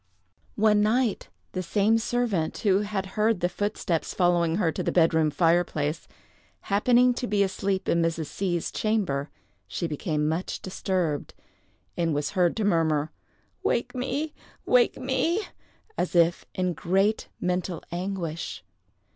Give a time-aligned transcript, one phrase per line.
[0.55, 5.13] One night, the same servant who had heard the footsteps following her to the bed
[5.13, 6.07] room fireplace,
[6.61, 8.25] happening to be asleep in Mrs.
[8.25, 9.29] C——'s chamber,
[9.67, 11.35] she became much disturbed,
[11.95, 13.11] and was heard to murmur,
[13.61, 14.33] "Wake me!
[14.65, 15.41] wake me!"
[15.99, 18.63] as if in great mental anguish.